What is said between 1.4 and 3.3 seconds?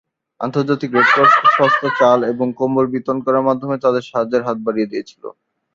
সংস্থা চাল এবং কম্বল বিতরণ